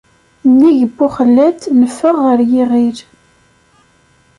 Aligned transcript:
Nnig 0.49 0.79
Buxellad, 0.97 1.59
neffeɣ 1.79 2.15
ɣer 2.25 2.39
Yiɣil. 2.51 2.97